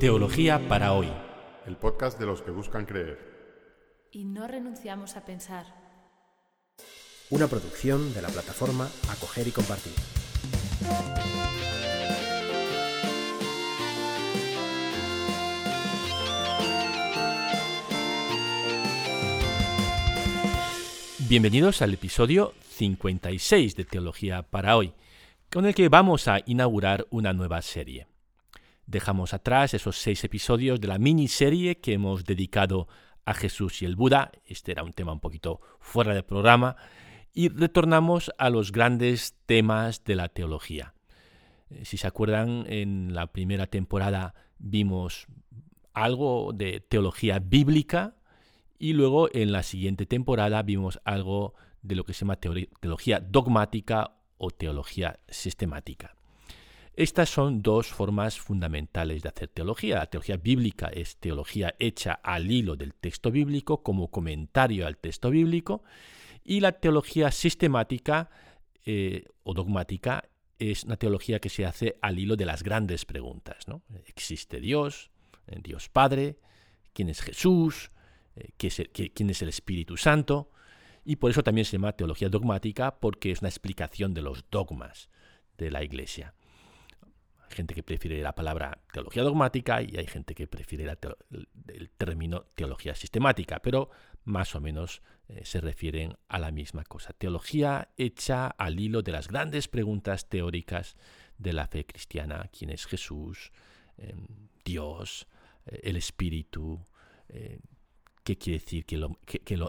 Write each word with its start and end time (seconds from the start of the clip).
Teología 0.00 0.68
para 0.68 0.92
hoy. 0.92 1.08
El 1.66 1.76
podcast 1.76 2.20
de 2.20 2.26
los 2.26 2.40
que 2.42 2.52
buscan 2.52 2.86
creer. 2.86 3.18
Y 4.12 4.26
no 4.26 4.46
renunciamos 4.46 5.16
a 5.16 5.24
pensar. 5.24 5.66
Una 7.30 7.48
producción 7.48 8.14
de 8.14 8.22
la 8.22 8.28
plataforma 8.28 8.88
Acoger 9.10 9.48
y 9.48 9.50
Compartir. 9.50 9.92
Bienvenidos 21.28 21.82
al 21.82 21.94
episodio 21.94 22.54
56 22.68 23.74
de 23.74 23.84
Teología 23.84 24.42
para 24.44 24.76
hoy, 24.76 24.92
con 25.50 25.66
el 25.66 25.74
que 25.74 25.88
vamos 25.88 26.28
a 26.28 26.38
inaugurar 26.46 27.08
una 27.10 27.32
nueva 27.32 27.60
serie. 27.62 28.06
Dejamos 28.88 29.34
atrás 29.34 29.74
esos 29.74 29.98
seis 29.98 30.24
episodios 30.24 30.80
de 30.80 30.88
la 30.88 30.96
miniserie 30.96 31.76
que 31.76 31.92
hemos 31.92 32.24
dedicado 32.24 32.88
a 33.26 33.34
Jesús 33.34 33.82
y 33.82 33.84
el 33.84 33.96
Buda. 33.96 34.32
Este 34.46 34.72
era 34.72 34.82
un 34.82 34.94
tema 34.94 35.12
un 35.12 35.20
poquito 35.20 35.60
fuera 35.78 36.14
del 36.14 36.24
programa. 36.24 36.74
Y 37.34 37.50
retornamos 37.50 38.32
a 38.38 38.48
los 38.48 38.72
grandes 38.72 39.36
temas 39.44 40.04
de 40.04 40.16
la 40.16 40.30
teología. 40.30 40.94
Eh, 41.68 41.84
si 41.84 41.98
se 41.98 42.06
acuerdan, 42.06 42.64
en 42.66 43.12
la 43.12 43.26
primera 43.26 43.66
temporada 43.66 44.34
vimos 44.58 45.26
algo 45.92 46.54
de 46.54 46.80
teología 46.80 47.40
bíblica 47.40 48.16
y 48.78 48.94
luego 48.94 49.28
en 49.34 49.52
la 49.52 49.64
siguiente 49.64 50.06
temporada 50.06 50.62
vimos 50.62 50.98
algo 51.04 51.52
de 51.82 51.94
lo 51.94 52.04
que 52.04 52.14
se 52.14 52.20
llama 52.20 52.36
teología 52.36 53.20
dogmática 53.20 54.12
o 54.38 54.50
teología 54.50 55.20
sistemática. 55.28 56.14
Estas 56.98 57.28
son 57.28 57.62
dos 57.62 57.86
formas 57.86 58.40
fundamentales 58.40 59.22
de 59.22 59.28
hacer 59.28 59.46
teología. 59.46 59.98
La 59.98 60.06
teología 60.06 60.36
bíblica 60.36 60.88
es 60.88 61.16
teología 61.18 61.76
hecha 61.78 62.14
al 62.14 62.50
hilo 62.50 62.74
del 62.74 62.92
texto 62.92 63.30
bíblico 63.30 63.84
como 63.84 64.10
comentario 64.10 64.84
al 64.84 64.96
texto 64.96 65.30
bíblico 65.30 65.84
y 66.42 66.58
la 66.58 66.72
teología 66.72 67.30
sistemática 67.30 68.30
eh, 68.84 69.26
o 69.44 69.54
dogmática 69.54 70.28
es 70.58 70.82
una 70.82 70.96
teología 70.96 71.38
que 71.38 71.50
se 71.50 71.64
hace 71.66 72.00
al 72.02 72.18
hilo 72.18 72.34
de 72.34 72.46
las 72.46 72.64
grandes 72.64 73.04
preguntas. 73.04 73.66
¿Existe 74.08 74.58
Dios? 74.58 75.12
¿Dios 75.62 75.88
Padre? 75.88 76.40
¿Quién 76.92 77.10
es 77.10 77.20
Jesús? 77.20 77.92
Eh, 78.34 78.50
¿Quién 79.14 79.30
es 79.30 79.40
el 79.40 79.50
Espíritu 79.50 79.96
Santo? 79.96 80.50
Y 81.04 81.14
por 81.14 81.30
eso 81.30 81.44
también 81.44 81.64
se 81.64 81.76
llama 81.76 81.92
teología 81.92 82.28
dogmática 82.28 82.98
porque 82.98 83.30
es 83.30 83.38
una 83.38 83.50
explicación 83.50 84.14
de 84.14 84.22
los 84.22 84.46
dogmas 84.50 85.10
de 85.58 85.70
la 85.70 85.84
Iglesia. 85.84 86.34
Gente 87.58 87.74
que 87.74 87.82
prefiere 87.82 88.22
la 88.22 88.36
palabra 88.36 88.78
teología 88.92 89.24
dogmática 89.24 89.82
y 89.82 89.96
hay 89.96 90.06
gente 90.06 90.36
que 90.36 90.46
prefiere 90.46 90.84
el, 90.86 91.90
término 91.98 92.44
teología 92.54 92.94
sistemática, 92.94 93.58
pero 93.58 93.90
más 94.22 94.54
o 94.54 94.60
menos 94.60 95.02
eh, 95.28 95.40
se 95.42 95.60
refieren 95.60 96.16
a 96.28 96.38
la 96.38 96.52
misma 96.52 96.84
cosa. 96.84 97.14
Teología 97.14 97.88
hecha 97.96 98.46
al 98.46 98.78
hilo 98.78 99.02
de 99.02 99.10
las 99.10 99.26
grandes 99.26 99.66
preguntas 99.66 100.28
teóricas 100.28 100.96
de 101.36 101.52
la 101.52 101.66
fe 101.66 101.84
cristiana. 101.84 102.48
¿Quién 102.56 102.70
es 102.70 102.86
Jesús? 102.86 103.50
Em, 103.96 104.24
Dios, 104.64 105.26
eh, 105.66 105.80
el 105.82 105.96
Espíritu. 105.96 106.86
Eh, 107.28 107.58
¿Qué 108.22 108.38
quiere 108.38 108.60
decir 108.60 108.84
que, 108.84 108.94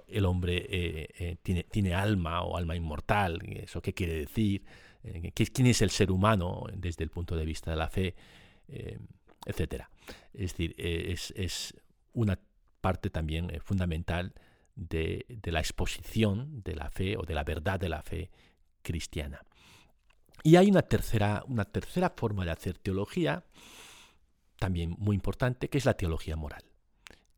el 0.09 0.25
hombre 0.25 1.37
tiene, 1.41 1.63
tiene 1.63 1.93
alma 1.95 2.43
o 2.43 2.55
alma 2.57 2.75
inmortal? 2.75 3.39
¿Eso 3.47 3.81
qué 3.81 3.93
quiere 3.93 4.13
decir? 4.13 4.63
Eh, 5.03 5.31
quién 5.31 5.67
es 5.67 5.81
el 5.81 5.89
ser 5.89 6.11
humano 6.11 6.65
desde 6.73 7.03
el 7.03 7.09
punto 7.09 7.35
de 7.35 7.45
vista 7.45 7.71
de 7.71 7.77
la 7.77 7.89
fe, 7.89 8.15
eh, 8.67 8.99
etc. 9.45 9.85
Es 10.33 10.51
decir, 10.51 10.75
eh, 10.77 11.15
es, 11.35 11.73
una 12.13 12.39
parte 12.81 13.09
también 13.09 13.51
fundamental 13.63 14.33
de, 14.75 15.25
la 15.43 15.59
exposición 15.59 16.61
de 16.63 16.75
la 16.75 16.89
fe 16.89 17.15
o 17.17 17.21
de 17.21 17.33
la 17.33 17.43
verdad 17.43 17.79
de 17.79 17.89
la 17.89 18.01
fe 18.01 18.29
cristiana. 18.81 19.41
Y 20.43 20.55
hay 20.55 20.69
una 20.69 20.81
tercera, 20.81 21.43
una 21.47 21.65
tercera 21.65 22.13
forma 22.15 22.45
de 22.45 22.51
hacer 22.51 22.77
teología, 22.77 23.45
también 24.57 24.95
muy 24.97 25.15
importante, 25.15 25.69
que 25.69 25.77
es 25.77 25.85
la 25.85 25.93
teología 25.93 26.35
moral. 26.35 26.63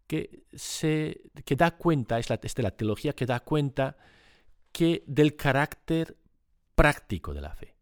Que, 0.07 0.43
se, 0.53 1.21
que 1.45 1.55
da 1.55 1.71
cuenta, 1.77 2.17
es 2.19 2.29
la, 2.29 2.39
la 2.57 2.71
teología 2.71 3.13
que 3.13 3.25
da 3.25 3.39
cuenta 3.41 3.97
que 4.71 5.03
del 5.05 5.35
carácter 5.35 6.17
práctico 6.75 7.33
de 7.33 7.41
la 7.41 7.53
fe. 7.53 7.75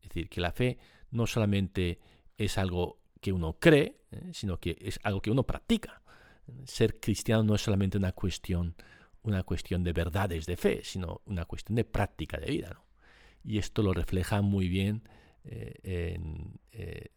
Es 0.00 0.08
decir, 0.08 0.28
que 0.28 0.40
la 0.40 0.52
fe 0.52 0.78
no 1.10 1.26
solamente 1.26 2.00
es 2.36 2.58
algo 2.58 3.00
que 3.20 3.32
uno 3.32 3.58
cree, 3.58 4.02
¿eh? 4.10 4.30
sino 4.32 4.58
que 4.58 4.76
es 4.80 4.98
algo 5.02 5.20
que 5.20 5.30
uno 5.30 5.44
practica. 5.44 6.02
Ser 6.64 6.98
cristiano 6.98 7.42
no 7.42 7.54
es 7.54 7.62
solamente 7.62 7.98
una 7.98 8.12
cuestión, 8.12 8.74
una 9.22 9.42
cuestión 9.44 9.84
de 9.84 9.92
verdades 9.92 10.46
de 10.46 10.56
fe, 10.56 10.80
sino 10.82 11.20
una 11.26 11.44
cuestión 11.44 11.76
de 11.76 11.84
práctica 11.84 12.38
de 12.38 12.50
vida. 12.50 12.82
Y 13.44 13.58
esto 13.58 13.82
lo 13.82 13.92
refleja 13.92 14.42
muy 14.42 14.68
bien 14.68 15.02
eh, 15.44 15.74
en 15.82 16.60
eh, 16.72 17.10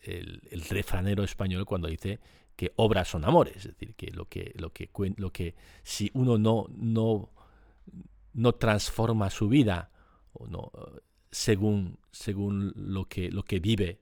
el, 0.00 0.40
refranero 0.68 1.22
español 1.22 1.64
cuando 1.64 1.88
dice 1.88 2.18
que 2.56 2.72
obras 2.76 3.08
son 3.08 3.24
amores, 3.24 3.56
es 3.56 3.64
decir, 3.64 3.94
que 3.94 4.10
lo 4.10 4.28
que, 4.28 4.52
lo 4.56 4.72
que, 4.72 4.90
lo 5.16 5.32
que 5.32 5.54
si 5.84 6.10
uno 6.14 6.38
no, 6.38 6.66
no, 6.70 7.30
no 8.32 8.54
transforma 8.54 9.30
su 9.30 9.48
vida 9.48 9.92
no, 10.46 10.70
según, 11.30 11.98
según 12.10 12.72
lo, 12.76 13.06
que, 13.06 13.30
lo 13.30 13.44
que 13.44 13.60
vive 13.60 14.00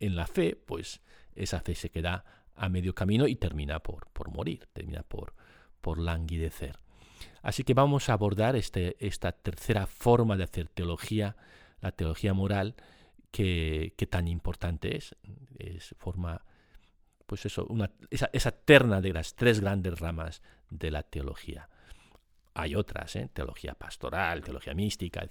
en 0.00 0.16
la 0.16 0.26
fe, 0.26 0.56
pues 0.56 1.00
esa 1.34 1.60
fe 1.60 1.74
se 1.74 1.90
queda 1.90 2.24
a 2.54 2.68
medio 2.68 2.94
camino 2.94 3.26
y 3.26 3.36
termina 3.36 3.80
por, 3.80 4.08
por 4.08 4.30
morir, 4.30 4.68
termina 4.72 5.02
por, 5.02 5.34
por 5.80 5.98
languidecer. 5.98 6.78
Así 7.42 7.64
que 7.64 7.74
vamos 7.74 8.08
a 8.08 8.14
abordar 8.14 8.56
este, 8.56 8.96
esta 9.04 9.32
tercera 9.32 9.86
forma 9.86 10.36
de 10.36 10.44
hacer 10.44 10.68
teología, 10.68 11.36
la 11.80 11.92
teología 11.92 12.34
moral, 12.34 12.74
que, 13.30 13.94
tan 14.10 14.28
importante 14.28 14.96
es. 14.96 15.16
Es 15.58 15.94
forma, 15.98 16.44
pues 17.26 17.46
eso, 17.46 17.66
una, 17.66 17.90
esa, 18.10 18.30
esa 18.32 18.52
terna 18.52 19.00
de 19.00 19.12
las 19.12 19.34
tres 19.34 19.60
grandes 19.60 19.98
ramas 19.98 20.42
de 20.70 20.90
la 20.90 21.02
teología. 21.02 21.68
Hay 22.54 22.74
otras, 22.74 23.16
¿eh? 23.16 23.30
teología 23.32 23.74
pastoral, 23.74 24.42
teología 24.42 24.74
mística, 24.74 25.26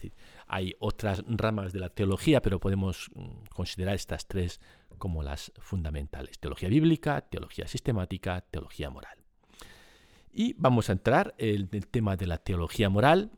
hay 0.48 0.74
otras 0.80 1.24
ramas 1.28 1.72
de 1.72 1.80
la 1.80 1.90
teología, 1.90 2.42
pero 2.42 2.60
podemos 2.60 3.12
mm, 3.14 3.46
considerar 3.54 3.96
estas 3.96 4.28
tres 4.28 4.60
como 4.98 5.22
las 5.22 5.52
fundamentales. 5.60 6.40
Teología 6.40 6.70
bíblica, 6.70 7.22
teología 7.22 7.68
sistemática, 7.68 8.42
teología 8.42 8.90
moral. 8.90 9.18
Y 10.34 10.54
vamos 10.58 10.90
a 10.90 10.94
entrar 10.94 11.36
en 11.38 11.70
el 11.72 11.88
tema 11.88 12.16
de 12.16 12.28
la 12.28 12.38
teología 12.38 12.90
moral. 12.90 13.32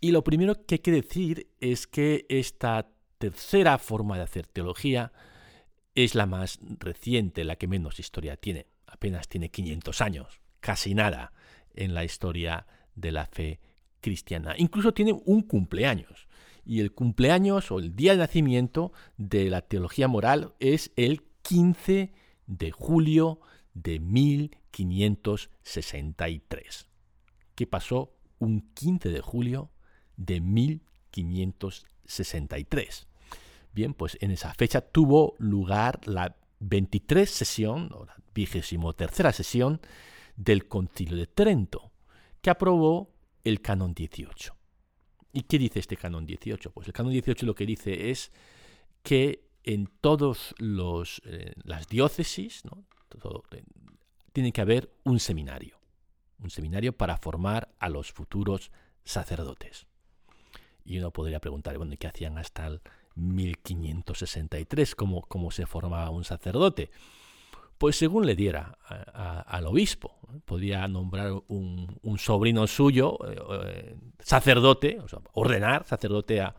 Y 0.00 0.12
lo 0.12 0.22
primero 0.24 0.64
que 0.66 0.76
hay 0.76 0.78
que 0.78 0.92
decir 0.92 1.50
es 1.60 1.86
que 1.86 2.26
esta 2.28 2.88
tercera 3.18 3.78
forma 3.78 4.16
de 4.16 4.22
hacer 4.22 4.46
teología 4.46 5.12
es 5.94 6.14
la 6.14 6.26
más 6.26 6.58
reciente, 6.78 7.44
la 7.44 7.56
que 7.56 7.66
menos 7.66 7.98
historia 7.98 8.36
tiene. 8.36 8.66
Apenas 8.86 9.28
tiene 9.28 9.50
500 9.50 10.00
años, 10.00 10.40
casi 10.60 10.94
nada 10.94 11.32
en 11.74 11.94
la 11.94 12.04
historia 12.04 12.66
de 12.96 13.12
la 13.12 13.26
fe 13.26 13.60
cristiana. 14.00 14.56
Incluso 14.58 14.92
tiene 14.92 15.12
un 15.24 15.42
cumpleaños. 15.42 16.26
Y 16.64 16.80
el 16.80 16.92
cumpleaños 16.92 17.70
o 17.70 17.78
el 17.78 17.94
día 17.94 18.10
de 18.12 18.18
nacimiento 18.18 18.92
de 19.16 19.48
la 19.50 19.62
teología 19.62 20.08
moral 20.08 20.54
es 20.58 20.90
el 20.96 21.22
15 21.42 22.12
de 22.46 22.70
julio 22.72 23.38
de 23.74 24.00
1563. 24.00 26.88
¿Qué 27.54 27.68
pasó 27.68 28.12
un 28.38 28.72
15 28.74 29.10
de 29.10 29.20
julio 29.20 29.70
de 30.16 30.40
1563? 30.40 33.06
Bien, 33.72 33.94
pues 33.94 34.18
en 34.20 34.32
esa 34.32 34.52
fecha 34.54 34.80
tuvo 34.80 35.34
lugar 35.38 36.00
la 36.06 36.34
23 36.60 37.28
sesión, 37.30 37.90
o 37.92 38.06
la 38.06 38.16
vigésimo 38.34 38.94
tercera 38.94 39.32
sesión 39.32 39.80
del 40.36 40.66
Concilio 40.66 41.16
de 41.16 41.26
Trento 41.26 41.92
que 42.46 42.50
aprobó 42.50 43.12
el 43.42 43.60
canon 43.60 43.92
18. 43.92 44.56
¿Y 45.32 45.42
qué 45.42 45.58
dice 45.58 45.80
este 45.80 45.96
canon 45.96 46.26
18? 46.26 46.70
Pues 46.70 46.86
el 46.86 46.92
canon 46.92 47.10
18 47.10 47.44
lo 47.44 47.56
que 47.56 47.66
dice 47.66 48.12
es 48.12 48.30
que 49.02 49.48
en 49.64 49.88
todas 50.00 50.54
eh, 50.60 51.54
las 51.64 51.88
diócesis 51.88 52.62
eh, 53.50 53.64
tiene 54.32 54.52
que 54.52 54.60
haber 54.60 54.94
un 55.02 55.18
seminario, 55.18 55.80
un 56.38 56.50
seminario 56.50 56.96
para 56.96 57.16
formar 57.16 57.74
a 57.80 57.88
los 57.88 58.12
futuros 58.12 58.70
sacerdotes. 59.02 59.88
Y 60.84 60.98
uno 60.98 61.10
podría 61.10 61.40
preguntar, 61.40 61.76
bueno, 61.78 61.96
¿qué 61.98 62.06
hacían 62.06 62.38
hasta 62.38 62.68
el 62.68 62.80
1563? 63.16 64.94
¿Cómo, 64.94 65.22
cómo 65.22 65.50
se 65.50 65.66
formaba 65.66 66.10
un 66.10 66.22
sacerdote? 66.22 66.92
Pues 67.78 67.96
según 67.96 68.26
le 68.26 68.34
diera 68.34 68.78
al 69.46 69.66
obispo. 69.66 70.18
Podía 70.44 70.86
nombrar 70.88 71.32
un, 71.48 72.18
sobrino 72.18 72.66
suyo, 72.66 73.18
eh, 73.28 73.38
eh, 73.64 73.96
sacerdote, 74.20 74.98
ordenar 75.32 75.84
sacerdote 75.86 76.40
a, 76.40 76.54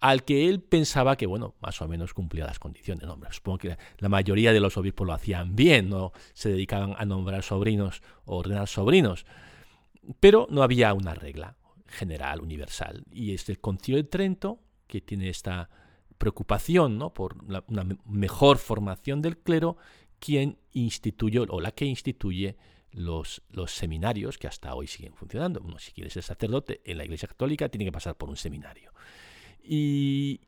al 0.00 0.24
que 0.24 0.48
él 0.48 0.62
pensaba 0.62 1.16
que, 1.16 1.26
bueno, 1.26 1.54
más 1.60 1.80
o 1.82 1.88
menos 1.88 2.14
cumplía 2.14 2.46
las 2.46 2.58
condiciones. 2.58 3.06
supongo 3.30 3.58
que 3.58 3.78
la 3.98 4.08
mayoría 4.08 4.52
de 4.52 4.60
los 4.60 4.76
obispos 4.76 5.06
lo 5.06 5.12
hacían 5.12 5.54
bien, 5.54 5.90
no 5.90 6.12
se 6.32 6.50
dedicaban 6.50 6.94
a 6.96 7.04
nombrar 7.04 7.42
sobrinos 7.42 8.02
o 8.24 8.38
ordenar 8.38 8.66
sobrinos, 8.66 9.26
pero 10.18 10.46
no 10.50 10.62
había 10.62 10.94
una 10.94 11.14
regla 11.14 11.56
general, 11.86 12.40
universal. 12.40 13.04
Y 13.12 13.34
es 13.34 13.48
el 13.48 13.60
concilio 13.60 14.02
de 14.02 14.08
Trento 14.08 14.60
que 14.86 15.00
tiene 15.02 15.28
esta 15.28 15.68
preocupación 16.20 16.98
¿no? 16.98 17.14
por 17.14 17.36
una 17.68 17.86
mejor 18.04 18.58
formación 18.58 19.22
del 19.22 19.38
clero, 19.38 19.76
quien 20.20 20.58
instituyó 20.72 21.44
o 21.48 21.60
la 21.60 21.72
que 21.72 21.86
instituye 21.86 22.56
los, 22.92 23.42
seminarios 23.66 24.38
que 24.38 24.46
hasta 24.46 24.74
hoy 24.74 24.86
siguen 24.86 25.14
funcionando. 25.14 25.60
Uno, 25.64 25.78
si 25.78 25.92
quiere 25.92 26.10
ser 26.10 26.22
sacerdote 26.22 26.80
en 26.84 26.98
la 26.98 27.04
Iglesia 27.04 27.28
Católica, 27.28 27.68
tiene 27.68 27.84
que 27.86 27.92
pasar 27.92 28.16
por 28.16 28.28
un 28.28 28.36
seminario. 28.36 28.92
Y, 29.62 30.40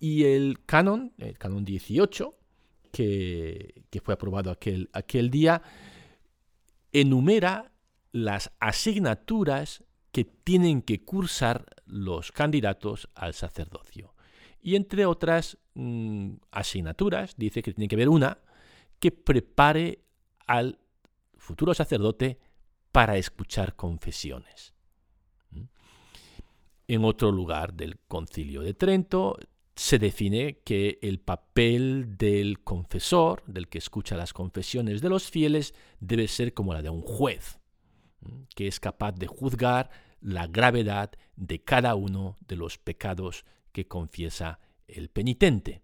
el 0.00 0.60
canon, 0.64 1.12
el 1.18 1.36
canon 1.38 1.64
18, 1.64 2.34
que, 2.92 3.82
fue 4.02 4.14
aprobado 4.14 4.50
aquel, 4.50 4.88
aquel 4.92 5.30
día, 5.30 5.62
enumera 6.92 7.72
las 8.12 8.52
asignaturas 8.60 9.84
que 10.12 10.24
tienen 10.24 10.82
que 10.82 11.04
cursar 11.04 11.66
los 11.84 12.32
candidatos 12.32 13.08
al 13.14 13.34
sacerdocio. 13.34 14.14
Y 14.60 14.76
entre 14.76 15.06
otras 15.06 15.58
mm, 15.74 16.34
asignaturas, 16.50 17.34
dice 17.36 17.62
que 17.62 17.72
tiene 17.72 17.88
que 17.88 17.96
haber 17.96 18.08
una 18.08 18.38
que 18.98 19.12
prepare 19.12 20.04
al 20.46 20.78
futuro 21.36 21.74
sacerdote 21.74 22.38
para 22.92 23.16
escuchar 23.16 23.76
confesiones. 23.76 24.74
¿Mm? 25.50 25.62
En 26.88 27.04
otro 27.04 27.30
lugar 27.30 27.74
del 27.74 27.98
concilio 28.08 28.62
de 28.62 28.74
Trento 28.74 29.38
se 29.78 29.98
define 30.00 30.58
que 30.64 30.98
el 31.02 31.20
papel 31.20 32.16
del 32.18 32.64
confesor, 32.64 33.44
del 33.46 33.68
que 33.68 33.78
escucha 33.78 34.16
las 34.16 34.32
confesiones 34.32 35.00
de 35.00 35.08
los 35.08 35.30
fieles, 35.30 35.72
debe 36.00 36.26
ser 36.26 36.52
como 36.52 36.74
la 36.74 36.82
de 36.82 36.90
un 36.90 37.02
juez, 37.02 37.60
que 38.56 38.66
es 38.66 38.80
capaz 38.80 39.12
de 39.12 39.28
juzgar 39.28 39.90
la 40.20 40.48
gravedad 40.48 41.12
de 41.36 41.62
cada 41.62 41.94
uno 41.94 42.38
de 42.48 42.56
los 42.56 42.78
pecados 42.78 43.44
que 43.70 43.86
confiesa 43.86 44.58
el 44.88 45.10
penitente. 45.10 45.82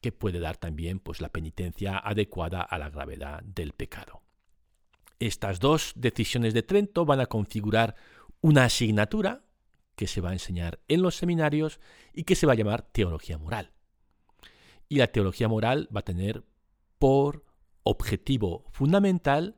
Que 0.00 0.12
puede 0.12 0.40
dar 0.40 0.56
también 0.56 0.98
pues, 0.98 1.20
la 1.20 1.28
penitencia 1.28 1.98
adecuada 1.98 2.62
a 2.62 2.78
la 2.78 2.90
gravedad 2.90 3.42
del 3.42 3.72
pecado. 3.72 4.22
Estas 5.18 5.60
dos 5.60 5.92
decisiones 5.96 6.54
de 6.54 6.62
Trento 6.62 7.04
van 7.04 7.20
a 7.20 7.26
configurar 7.26 7.94
una 8.40 8.64
asignatura 8.64 9.44
que 9.94 10.06
se 10.06 10.22
va 10.22 10.30
a 10.30 10.32
enseñar 10.32 10.80
en 10.88 11.02
los 11.02 11.16
seminarios 11.16 11.78
y 12.14 12.24
que 12.24 12.34
se 12.34 12.46
va 12.46 12.54
a 12.54 12.56
llamar 12.56 12.82
teología 12.82 13.36
moral. 13.36 13.72
Y 14.88 14.96
la 14.96 15.08
teología 15.08 15.46
moral 15.46 15.88
va 15.94 16.00
a 16.00 16.04
tener 16.04 16.42
por 16.98 17.44
objetivo 17.82 18.64
fundamental 18.70 19.56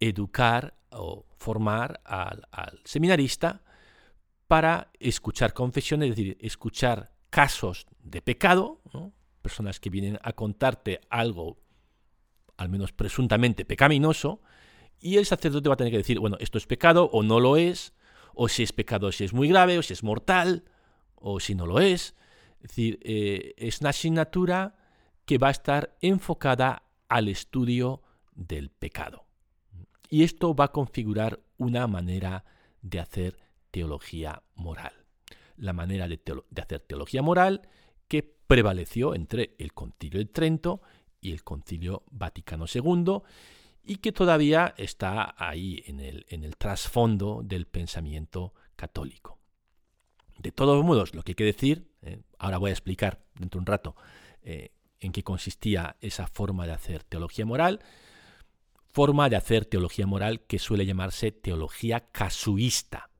educar 0.00 0.78
o 0.90 1.26
formar 1.36 2.00
al, 2.04 2.46
seminarista 2.84 3.62
para 4.46 4.90
escuchar 4.98 5.52
confesiones, 5.52 6.10
es 6.10 6.16
decir, 6.16 6.38
escuchar 6.40 7.12
casos 7.30 7.86
de 8.00 8.22
pecado, 8.22 8.80
personas 9.46 9.78
que 9.78 9.90
vienen 9.90 10.18
a 10.22 10.32
contarte 10.32 11.00
algo, 11.08 11.56
al 12.56 12.68
menos 12.68 12.92
presuntamente 12.92 13.64
pecaminoso, 13.64 14.40
y 14.98 15.18
el 15.18 15.24
sacerdote 15.24 15.68
va 15.68 15.74
a 15.74 15.76
tener 15.76 15.92
que 15.92 15.98
decir, 15.98 16.18
bueno, 16.18 16.36
esto 16.40 16.58
es 16.58 16.66
pecado 16.66 17.08
o 17.12 17.22
no 17.22 17.38
lo 17.38 17.56
es, 17.56 17.92
o 18.34 18.48
si 18.48 18.64
es 18.64 18.72
pecado, 18.72 19.12
si 19.12 19.22
es 19.22 19.32
muy 19.32 19.46
grave, 19.46 19.78
o 19.78 19.82
si 19.82 19.92
es 19.92 20.02
mortal, 20.02 20.64
o 21.14 21.38
si 21.38 21.54
no 21.54 21.64
lo 21.64 21.78
es. 21.78 22.16
Es 22.60 22.70
decir, 22.70 22.98
eh, 23.02 23.54
es 23.56 23.80
una 23.80 23.90
asignatura 23.90 24.74
que 25.26 25.38
va 25.38 25.46
a 25.46 25.52
estar 25.52 25.96
enfocada 26.00 26.82
al 27.08 27.28
estudio 27.28 28.02
del 28.34 28.70
pecado. 28.70 29.26
Y 30.10 30.24
esto 30.24 30.56
va 30.56 30.64
a 30.64 30.72
configurar 30.72 31.38
una 31.56 31.86
manera 31.86 32.44
de 32.82 32.98
hacer 32.98 33.38
teología 33.70 34.42
moral. 34.56 34.92
La 35.56 35.72
manera 35.72 36.08
de, 36.08 36.20
hacer 36.60 36.80
teología 36.80 37.22
moral 37.22 37.62
que 38.08 38.22
prevaleció 38.22 39.14
entre 39.14 39.54
el 39.58 39.72
concilio 39.72 40.18
de 40.18 40.26
Trento 40.26 40.80
y 41.20 41.32
el 41.32 41.42
concilio 41.42 42.04
Vaticano 42.10 42.66
II 42.72 43.22
y 43.82 43.96
que 43.96 44.12
todavía 44.12 44.74
está 44.76 45.34
ahí 45.38 45.82
en 45.86 46.00
el, 46.00 46.56
trasfondo 46.56 47.40
del 47.44 47.66
pensamiento 47.66 48.54
católico. 48.74 49.38
De 50.38 50.52
todos 50.52 50.84
modos, 50.84 51.14
lo 51.14 51.22
que 51.22 51.32
hay 51.32 51.36
que 51.36 51.44
decir, 51.44 51.90
eh, 52.02 52.20
ahora 52.38 52.58
voy 52.58 52.70
a 52.70 52.74
explicar 52.74 53.24
dentro 53.34 53.58
de 53.58 53.62
un 53.62 53.66
rato 53.66 53.96
eh, 54.42 54.72
en 55.00 55.12
qué 55.12 55.22
consistía 55.22 55.96
esa 56.00 56.26
forma 56.26 56.66
de 56.66 56.72
hacer 56.72 57.04
teología 57.04 57.46
moral, 57.46 57.80
forma 58.92 59.28
de 59.28 59.36
hacer 59.36 59.66
teología 59.66 60.06
moral 60.06 60.40
que 60.46 60.58
suele 60.58 60.84
llamarse 60.84 61.30
teología 61.30 62.10
casuista. 62.10 63.10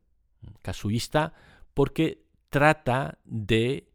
Casuista 0.62 1.32
porque 1.74 2.24
trata 2.48 3.18
de 3.24 3.88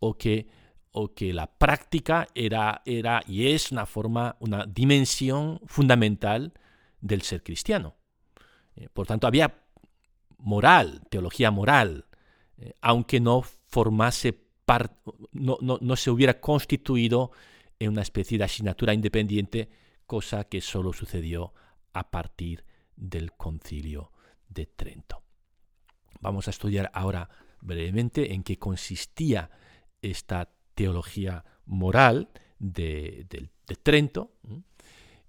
o 0.00 0.18
que 0.18 0.46
o 0.92 1.14
que 1.14 1.32
la 1.32 1.46
práctica 1.46 2.26
era, 2.34 2.82
era 2.84 3.22
y 3.26 3.52
es 3.52 3.70
una 3.70 3.86
forma, 3.86 4.36
una 4.40 4.66
dimensión 4.66 5.60
fundamental 5.66 6.52
del 7.00 7.22
ser 7.22 7.42
cristiano. 7.42 7.94
Eh, 8.74 8.88
por 8.92 9.06
tanto, 9.06 9.26
había 9.26 9.64
moral, 10.38 11.02
teología 11.10 11.50
moral, 11.50 12.06
eh, 12.56 12.74
aunque 12.80 13.20
no 13.20 13.42
formase 13.42 14.48
no, 15.32 15.58
no, 15.60 15.96
se 15.96 16.10
hubiera 16.10 16.40
constituido 16.40 17.30
en 17.78 17.90
una 17.90 18.02
especie 18.02 18.36
de 18.36 18.44
asignatura 18.44 18.92
independiente, 18.92 19.70
cosa 20.06 20.44
que 20.44 20.60
solo 20.60 20.92
sucedió 20.92 21.54
a 21.94 22.10
partir 22.10 22.64
del 22.94 23.32
concilio 23.32 24.12
de 24.48 24.66
Trento. 24.66 25.22
Vamos 26.20 26.48
a 26.48 26.50
estudiar 26.50 26.90
ahora 26.94 27.28
brevemente 27.60 28.32
en 28.32 28.42
qué 28.42 28.58
consistía 28.58 29.50
esta 30.02 30.50
teología 30.74 31.44
moral 31.66 32.30
de, 32.58 33.26
Trento 33.82 34.32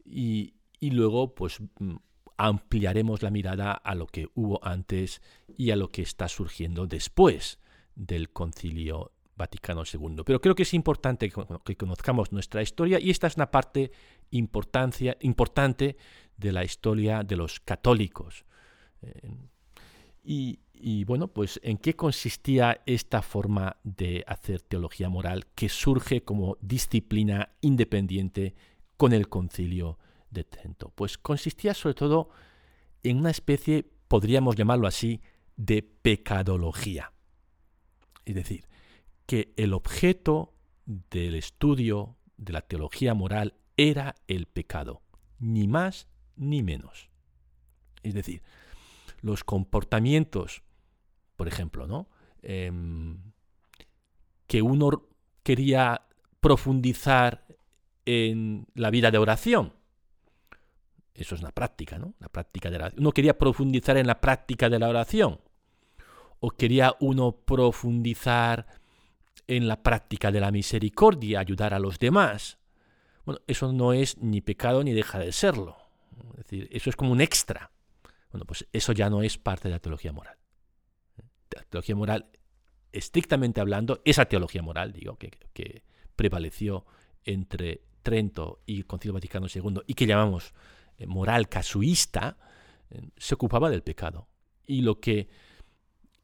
y, 0.05 0.53
y, 0.79 0.91
luego 0.91 1.35
pues 1.35 1.59
mm, 1.79 1.95
ampliaremos 2.37 3.21
la 3.21 3.31
mirada 3.31 3.73
a 3.73 3.95
lo 3.95 4.07
que 4.07 4.27
hubo 4.33 4.65
antes 4.65 5.21
y 5.57 5.71
a 5.71 5.75
lo 5.75 5.91
que 5.91 6.01
está 6.01 6.27
surgiendo 6.29 6.87
después 6.87 7.59
del 7.95 8.31
concilio 8.31 9.11
Vaticano 9.39 9.83
II. 9.91 10.23
Pero 10.25 10.39
creo 10.39 10.53
que 10.53 10.63
es 10.63 10.73
importante 10.73 11.31
que 11.65 11.75
conozcamos 11.77 12.31
nuestra 12.31 12.61
historia 12.61 12.99
y 12.99 13.09
esta 13.09 13.27
es 13.27 13.35
una 13.35 13.49
parte 13.51 13.91
importante 14.31 15.17
de 16.37 16.51
la 16.51 16.63
historia 16.63 17.23
de 17.23 17.35
los 17.35 17.59
católicos. 17.59 18.45
Eh, 19.01 19.31
y, 20.23 21.03
bueno, 21.05 21.27
pues 21.27 21.59
¿en 21.63 21.77
qué 21.77 21.95
consistía 21.95 22.81
esta 22.85 23.21
forma 23.21 23.77
de 23.83 24.23
hacer 24.27 24.61
teología 24.61 25.09
moral 25.09 25.47
que 25.55 25.69
surge 25.69 26.23
como 26.23 26.57
disciplina 26.61 27.55
independiente 27.61 28.55
con 28.97 29.13
el 29.13 29.29
concilio 29.29 29.97
de 30.29 30.43
Trento? 30.43 30.91
Pues 30.95 31.17
consistía 31.17 31.73
sobre 31.73 31.95
todo 31.95 32.29
en 33.03 33.17
una 33.17 33.31
especie, 33.31 33.89
podríamos 34.07 34.55
llamarlo 34.55 34.87
así, 34.87 35.21
de 35.55 35.81
pecadología. 35.83 37.11
Es 38.25 38.35
decir, 38.35 38.67
que 39.25 39.53
el 39.57 39.73
objeto 39.73 40.53
del 40.85 41.35
estudio 41.35 42.17
de 42.37 42.53
la 42.53 42.61
teología 42.61 43.13
moral 43.13 43.55
era 43.77 44.15
el 44.27 44.45
pecado, 44.45 45.01
ni 45.39 45.67
más 45.67 46.07
ni 46.35 46.63
menos. 46.63 47.09
Es 48.01 48.13
decir, 48.13 48.43
los 49.21 49.43
comportamientos, 49.43 50.63
por 51.35 51.47
ejemplo, 51.47 51.87
¿no? 51.87 52.09
Em, 52.41 53.31
que 54.47 54.61
uno 54.61 55.07
quería 55.43 56.07
profundizar 56.39 57.45
en 58.05 58.67
la 58.73 58.89
vida 58.89 59.11
de 59.11 59.17
oración. 59.17 59.73
Eso 61.13 61.35
es 61.35 61.41
una 61.41 61.51
práctica, 61.51 61.97
¿no? 61.97 62.13
La 62.19 62.29
práctica 62.29 62.69
de 62.69 62.79
la 62.79 62.91
Uno 62.97 63.11
quería 63.11 63.37
profundizar 63.37 63.97
en 63.97 64.07
la 64.07 64.21
práctica 64.21 64.69
de 64.69 64.79
la 64.79 64.87
oración. 64.87 65.39
O 66.39 66.51
quería 66.51 66.95
uno 67.01 67.33
profundizar 67.33 68.65
en 69.47 69.67
la 69.67 69.83
práctica 69.83 70.31
de 70.31 70.39
la 70.39 70.51
misericordia, 70.51 71.39
ayudar 71.39 71.73
a 71.73 71.79
los 71.79 71.99
demás. 71.99 72.57
Bueno, 73.25 73.41
eso 73.47 73.73
no 73.73 73.93
es 73.93 74.17
ni 74.17 74.41
pecado 74.41 74.83
ni 74.83 74.93
deja 74.93 75.19
de 75.19 75.31
serlo. 75.31 75.75
Es 76.31 76.45
decir, 76.45 76.69
eso 76.71 76.89
es 76.89 76.95
como 76.95 77.11
un 77.11 77.21
extra. 77.21 77.71
Bueno, 78.31 78.45
pues 78.45 78.67
eso 78.71 78.93
ya 78.93 79.09
no 79.09 79.23
es 79.23 79.37
parte 79.37 79.67
de 79.67 79.75
la 79.75 79.79
teología 79.79 80.11
moral. 80.11 80.37
La 81.55 81.63
teología 81.63 81.95
moral, 81.95 82.29
estrictamente 82.91 83.59
hablando, 83.59 84.01
esa 84.05 84.25
teología 84.25 84.61
moral, 84.61 84.93
digo, 84.93 85.17
que, 85.17 85.83
prevaleció 86.15 86.85
entre 87.23 87.81
Trento 88.03 88.61
y 88.65 88.79
el 88.79 88.85
Concilio 88.85 89.13
Vaticano 89.13 89.47
II 89.53 89.81
y 89.87 89.93
que 89.93 90.05
llamamos 90.05 90.53
eh, 90.97 91.07
moral 91.07 91.47
casuista, 91.47 92.37
eh, 92.89 93.01
se 93.15 93.35
ocupaba 93.35 93.69
del 93.69 93.83
pecado. 93.83 94.27
Y 94.67 94.81
lo 94.81 94.99
que 94.99 95.29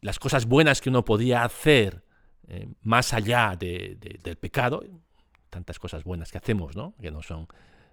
las 0.02 0.20
cosas 0.20 0.46
buenas 0.46 0.82
que 0.82 0.90
uno 0.90 1.06
podía 1.06 1.44
hacer 1.44 2.04
eh, 2.48 2.68
más 2.82 3.14
allá 3.14 3.56
del 3.58 4.38
pecado, 4.38 4.84
tantas 5.50 5.80
cosas 5.80 6.04
buenas 6.04 6.32
que 6.32 6.38
hacemos, 6.38 6.76
¿no? 6.76 6.94
que 7.02 7.10
no 7.10 7.24
son, 7.24 7.48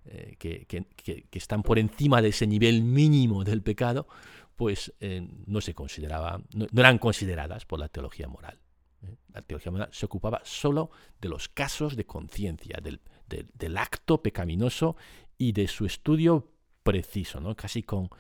eh, 0.04 0.35
que, 0.37 0.87
están 1.32 1.62
por 1.62 1.78
encima 1.78 2.21
de 2.21 2.28
ese 2.28 2.47
nivel 2.47 2.82
mínimo 2.82 3.44
del 3.44 3.62
pecado, 3.62 4.09
pues 4.56 4.92
eh, 4.99 5.26
no 5.47 5.61
se 5.61 5.75
consideraba, 5.75 6.40
no, 6.54 6.66
eran 6.76 6.99
consideradas 6.99 7.64
por 7.64 7.78
la 7.78 7.88
teología 7.88 8.26
moral. 8.26 8.59
La 9.32 9.42
teología 9.42 9.71
moral 9.71 9.88
se 9.92 10.06
ocupaba 10.06 10.40
solo 10.44 10.90
de 11.21 11.28
los 11.28 11.49
casos 11.49 11.97
de 11.97 12.04
conciencia, 12.04 12.78
del, 12.82 13.76
acto 13.76 14.23
pecaminoso 14.23 14.97
y 15.38 15.52
de 15.52 15.68
su 15.68 15.87
estudio 15.87 16.49
preciso, 16.82 17.40
¿no? 17.40 17.54
casi 17.54 17.82
con, 17.82 18.11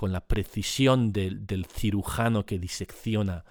la 0.00 0.20
precisión 0.20 1.12
del, 1.12 1.66
cirujano 1.66 2.46
que 2.46 2.58
disecciona 2.58 3.44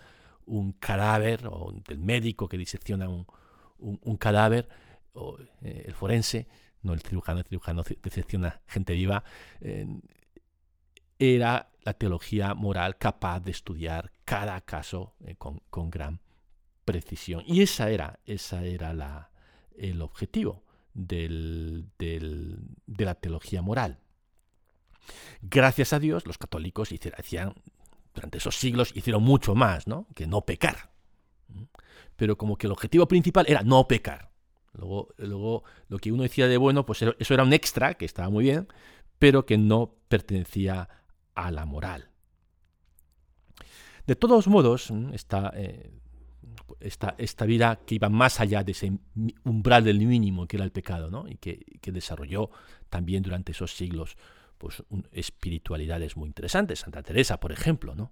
un 0.45 0.71
cadáver, 0.73 1.47
o 1.47 1.73
del 1.87 1.99
médico 1.99 2.47
que 2.47 2.57
disecciona 2.57 3.07
un, 3.09 4.17
cadáver, 4.17 4.67
o 5.13 5.37
eh, 5.61 5.83
el 5.87 5.93
forense, 5.93 6.47
no 6.83 6.93
el 6.93 7.01
cirujano, 7.01 7.39
el 7.39 7.45
cirujano 7.45 7.83
disecciona 8.03 8.61
gente 8.67 8.93
viva, 8.93 9.23
eh, 9.61 9.87
era 11.19 11.71
la 11.83 11.93
teología 11.93 12.53
moral 12.53 12.97
capaz 12.97 13.39
de 13.41 13.51
estudiar 13.51 14.11
cada 14.25 14.61
caso 14.61 15.15
eh, 15.25 15.35
con, 15.35 15.61
gran 15.89 16.19
precisión. 16.85 17.43
Y 17.45 17.61
esa 17.61 17.89
era, 17.89 18.19
esa 18.25 18.63
era 18.63 19.29
el 19.77 20.01
objetivo 20.01 20.63
del, 20.93 21.89
de 21.97 23.05
la 23.05 23.15
teología 23.15 23.61
moral. 23.61 23.99
Gracias 25.41 25.93
a 25.93 25.99
Dios, 25.99 26.25
los 26.25 26.37
católicos 26.37 26.89
hacían 27.17 27.55
durante 28.13 28.37
esos 28.37 28.57
siglos 28.57 28.91
hicieron 28.95 29.23
mucho 29.23 29.55
más, 29.55 29.87
¿no? 29.87 30.07
Que 30.15 30.27
no 30.27 30.41
pecar. 30.41 30.91
Pero 32.15 32.37
como 32.37 32.57
que 32.57 32.67
el 32.67 32.73
objetivo 32.73 33.07
principal 33.07 33.45
era 33.47 33.63
no 33.63 33.87
pecar. 33.87 34.30
Luego, 34.73 35.09
luego 35.17 35.63
lo 35.89 35.97
que 35.97 36.11
uno 36.11 36.23
decía 36.23 36.47
de 36.47 36.57
bueno, 36.57 36.85
pues 36.85 37.01
eso 37.01 37.33
era 37.33 37.43
un 37.43 37.53
extra, 37.53 37.95
que 37.95 38.05
estaba 38.05 38.29
muy 38.29 38.45
bien, 38.45 38.67
pero 39.19 39.45
que 39.45 39.57
no 39.57 39.95
pertenecía 40.07 40.89
a 41.35 41.51
la 41.51 41.65
moral. 41.65 42.09
De 44.07 44.15
todos 44.15 44.47
modos, 44.47 44.91
esta, 45.13 45.51
eh, 45.55 45.91
esta, 46.79 47.15
esta, 47.17 47.45
vida 47.45 47.79
que 47.85 47.95
iba 47.95 48.09
más 48.09 48.39
allá 48.39 48.63
de 48.63 48.71
ese 48.71 48.91
umbral 49.43 49.83
del 49.83 49.99
mínimo 49.99 50.47
que 50.47 50.57
era 50.57 50.65
el 50.65 50.71
pecado, 50.71 51.11
¿no? 51.11 51.27
y 51.27 51.35
que, 51.35 51.59
que 51.81 51.91
desarrolló 51.91 52.49
también 52.89 53.23
durante 53.23 53.51
esos 53.51 53.75
siglos 53.75 54.17
pues, 54.57 54.83
espiritualidades 55.11 56.17
muy 56.17 56.27
interesantes. 56.27 56.79
Santa 56.79 57.03
Teresa, 57.03 57.39
por 57.39 57.51
ejemplo, 57.51 57.95
¿no? 57.95 58.11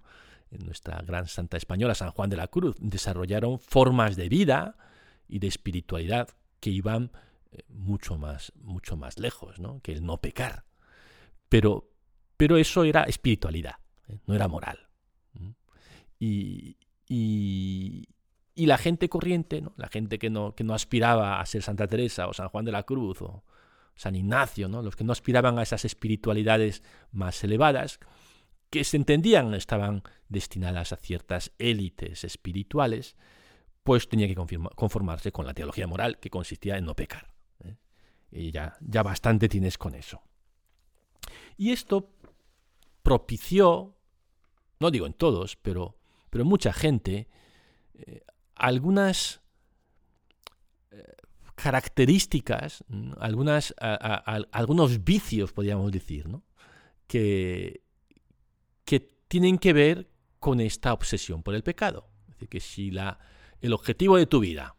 en 0.51 0.65
nuestra 0.65 1.01
gran 1.01 1.27
santa 1.27 1.57
española, 1.57 1.95
San 1.95 2.11
Juan 2.11 2.29
de 2.29 2.37
la 2.37 2.47
Cruz, 2.47 2.75
desarrollaron 2.79 3.59
formas 3.59 4.15
de 4.15 4.29
vida 4.29 4.75
y 5.27 5.39
de 5.39 5.47
espiritualidad 5.47 6.29
que 6.59 6.69
iban 6.69 7.11
eh, 7.51 7.63
mucho 7.69 8.17
más, 8.17 8.51
mucho 8.55 8.97
más 8.97 9.19
lejos 9.19 9.59
¿no? 9.59 9.81
que 9.81 9.93
el 9.93 10.05
no 10.05 10.17
pecar. 10.17 10.65
Pero, 11.47 11.91
pero 12.37 12.57
eso 12.57 12.83
era 12.83 13.03
espiritualidad, 13.03 13.75
¿eh? 14.07 14.19
no 14.25 14.35
era 14.35 14.47
moral. 14.47 14.87
Y, 16.21 16.77
y, 17.07 18.09
y, 18.53 18.65
la 18.65 18.77
gente 18.77 19.07
corriente, 19.07 19.61
¿no? 19.61 19.73
la 19.77 19.87
gente 19.87 20.19
que 20.19 20.29
no, 20.29 20.53
que 20.53 20.65
no 20.65 20.73
aspiraba 20.73 21.39
a 21.39 21.45
ser 21.45 21.63
Santa 21.63 21.87
Teresa 21.87 22.27
o 22.27 22.33
San 22.33 22.49
Juan 22.49 22.65
de 22.65 22.73
la 22.73 22.83
Cruz 22.83 23.21
o, 23.21 23.45
San 23.99 24.15
Ignacio, 24.15 24.69
¿no? 24.69 24.81
los 24.81 24.95
que 24.95 25.03
no 25.03 25.11
aspiraban 25.11 25.59
a 25.59 25.63
esas 25.63 25.83
espiritualidades 25.83 26.83
más 27.11 27.43
elevadas, 27.43 27.99
que 28.69 28.85
se 28.85 28.95
entendían 28.95 29.53
estaban 29.53 30.03
destinadas 30.29 30.93
a 30.93 30.95
ciertas 30.95 31.51
élites 31.59 32.23
espirituales, 32.23 33.17
pues 33.89 34.07
tenía 34.07 34.27
que 34.27 34.35
conformarse 34.35 35.31
con 35.31 35.47
la 35.47 35.53
teología 35.55 35.87
moral 35.87 36.19
que 36.19 36.29
consistía 36.29 36.77
en 36.77 36.85
no 36.85 36.95
pecar. 36.95 37.33
¿eh? 37.63 37.75
Y 38.29 38.51
ya, 38.51 38.77
ya 38.81 39.01
bastante 39.01 39.49
tienes 39.49 39.79
con 39.79 39.95
eso. 39.95 40.21
Y 41.57 41.71
esto 41.71 42.13
propició, 43.01 43.97
no 44.79 44.91
digo 44.91 45.07
en 45.07 45.13
todos, 45.13 45.55
pero, 45.55 45.97
pero 46.29 46.43
en 46.43 46.49
mucha 46.49 46.71
gente, 46.71 47.29
eh, 47.95 48.21
algunas 48.53 49.41
características, 51.55 52.83
algunas, 53.17 53.73
algunos 54.51 55.03
vicios, 55.03 55.51
podríamos 55.51 55.91
decir, 55.91 56.29
¿no? 56.29 56.43
que, 57.07 57.81
que 58.85 58.99
tienen 59.27 59.57
que 59.57 59.73
ver 59.73 60.11
con 60.39 60.59
esta 60.59 60.93
obsesión 60.93 61.41
por 61.41 61.55
el 61.55 61.63
pecado. 61.63 62.07
Es 62.27 62.35
decir, 62.35 62.49
que 62.49 62.59
si 62.59 62.91
la, 62.91 63.17
el 63.61 63.73
objetivo 63.73 64.17
de 64.17 64.25
tu 64.25 64.39
vida 64.39 64.75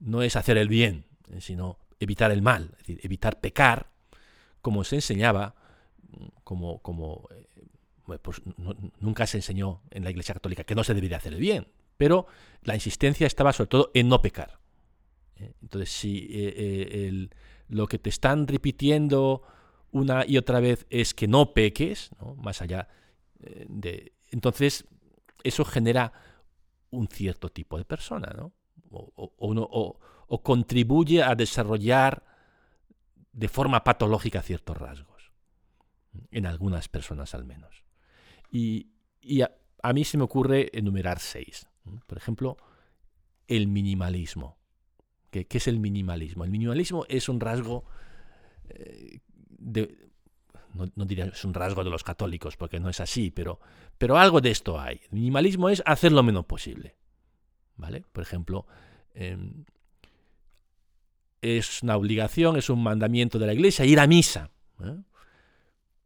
no 0.00 0.22
es 0.22 0.36
hacer 0.36 0.58
el 0.58 0.68
bien, 0.68 1.06
sino 1.38 1.78
evitar 2.00 2.30
el 2.30 2.42
mal, 2.42 2.70
es 2.72 2.78
decir, 2.78 3.00
evitar 3.02 3.40
pecar, 3.40 3.90
como 4.60 4.84
se 4.84 4.96
enseñaba, 4.96 5.54
como, 6.42 7.28
eh, 7.30 8.18
pues 8.20 8.42
nunca 9.00 9.26
se 9.26 9.38
enseñó 9.38 9.82
en 9.90 10.04
la 10.04 10.10
Iglesia 10.10 10.34
Católica 10.34 10.64
que 10.64 10.74
no 10.74 10.84
se 10.84 10.94
debería 10.94 11.16
hacer 11.16 11.32
el 11.32 11.40
bien, 11.40 11.68
pero 11.96 12.26
la 12.62 12.74
insistencia 12.74 13.26
estaba 13.26 13.52
sobre 13.52 13.68
todo 13.68 13.90
en 13.94 14.08
no 14.08 14.20
pecar. 14.20 14.58
¿eh? 15.36 15.52
Entonces, 15.62 15.90
si 15.90 16.26
eh, 16.30 16.54
eh, 16.56 17.28
lo 17.68 17.86
que 17.86 17.98
te 17.98 18.10
están 18.10 18.46
repitiendo 18.46 19.42
una 19.90 20.24
y 20.26 20.38
otra 20.38 20.60
vez 20.60 20.86
es 20.90 21.14
que 21.14 21.28
no 21.28 21.54
peques, 21.54 22.10
más 22.36 22.62
allá 22.62 22.88
de... 23.38 24.12
Entonces, 24.30 24.86
eso 25.44 25.64
genera 25.64 26.12
un 26.94 27.08
cierto 27.08 27.48
tipo 27.50 27.78
de 27.78 27.84
persona, 27.84 28.32
¿no? 28.36 28.52
o, 28.90 30.40
contribuye 30.42 31.22
a 31.22 31.34
desarrollar 31.34 32.24
de 33.32 33.48
forma 33.48 33.84
patológica 33.84 34.42
ciertos 34.42 34.76
rasgos, 34.76 35.32
en 36.30 36.46
algunas 36.46 36.88
personas 36.88 37.34
al 37.34 37.44
menos. 37.44 37.84
Y, 38.50 38.90
a, 39.42 39.92
mí 39.92 40.04
se 40.04 40.16
me 40.16 40.24
ocurre 40.24 40.70
enumerar 40.72 41.18
seis. 41.18 41.66
Por 42.06 42.18
ejemplo, 42.18 42.56
el 43.48 43.66
minimalismo. 43.66 44.56
¿Qué, 45.30 45.46
es 45.50 45.66
el 45.66 45.80
minimalismo? 45.80 46.44
El 46.44 46.50
minimalismo 46.50 47.04
es 47.08 47.28
un 47.28 47.40
rasgo 47.40 47.84
eh, 48.68 49.20
de, 49.48 50.03
no, 50.74 51.04
diría 51.04 51.26
es 51.26 51.44
un 51.44 51.54
rasgo 51.54 51.84
de 51.84 51.90
los 51.90 52.02
católicos, 52.02 52.56
porque 52.56 52.80
no 52.80 52.88
es 52.88 53.00
así, 53.00 53.30
pero, 53.30 53.60
pero 53.96 54.18
algo 54.18 54.40
de 54.40 54.50
esto 54.50 54.80
hay. 54.80 55.00
Minimalismo 55.10 55.68
es 55.68 55.82
hacer 55.86 56.12
lo 56.12 56.22
menos 56.22 56.46
posible. 56.46 56.96
¿Vale? 57.76 58.04
Por 58.12 58.22
ejemplo, 58.22 58.66
em, 59.14 59.64
es 61.42 61.82
una 61.82 61.96
obligación, 61.96 62.56
es 62.56 62.70
un 62.70 62.82
mandamiento 62.82 63.38
de 63.38 63.46
la 63.46 63.52
iglesia 63.52 63.84
ir 63.84 64.00
a 64.00 64.06
misa. 64.06 64.50
¿eh? 64.82 64.96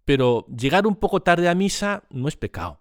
Pero 0.04 0.46
llegar 0.46 0.86
un 0.86 0.96
poco 0.96 1.22
tarde 1.22 1.48
a 1.48 1.54
misa 1.54 2.04
no 2.10 2.28
es 2.28 2.36
pecado. 2.36 2.80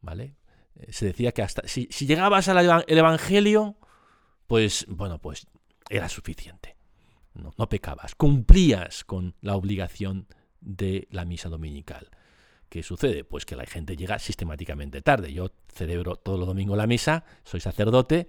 ¿Vale? 0.00 0.36
Eh, 0.76 0.92
se 0.92 1.06
decía 1.06 1.32
que 1.32 1.42
hasta 1.42 1.66
si, 1.66 1.88
si 1.90 2.06
llegabas 2.06 2.48
al 2.48 2.84
evangelio, 2.86 3.76
pues 4.46 4.86
bueno, 4.88 5.18
pues 5.20 5.46
era 5.90 6.08
suficiente. 6.08 6.76
No, 7.34 7.52
no, 7.58 7.68
pecabas, 7.68 8.14
cumplías 8.14 9.02
con 9.04 9.34
la 9.40 9.56
obligación 9.56 10.28
de 10.64 11.06
la 11.10 11.24
misa 11.24 11.48
dominical. 11.48 12.08
¿Qué 12.68 12.82
sucede? 12.82 13.24
Pues 13.24 13.46
que 13.46 13.56
la 13.56 13.66
gente 13.66 13.96
llega 13.96 14.18
sistemáticamente 14.18 15.02
tarde. 15.02 15.32
Yo 15.32 15.52
celebro 15.68 16.16
todos 16.16 16.38
los 16.38 16.48
domingos 16.48 16.76
la 16.76 16.86
misa, 16.86 17.24
soy 17.44 17.60
sacerdote, 17.60 18.26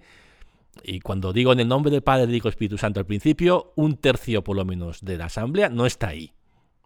y 0.82 1.00
cuando 1.00 1.32
digo 1.32 1.52
en 1.52 1.60
el 1.60 1.68
nombre 1.68 1.90
del 1.90 2.02
Padre, 2.02 2.26
digo 2.26 2.48
Espíritu 2.48 2.78
Santo 2.78 3.00
al 3.00 3.06
principio, 3.06 3.72
un 3.76 3.96
tercio 3.96 4.44
por 4.44 4.56
lo 4.56 4.64
menos 4.64 5.04
de 5.04 5.16
la 5.16 5.26
asamblea 5.26 5.68
no 5.68 5.86
está 5.86 6.08
ahí. 6.08 6.32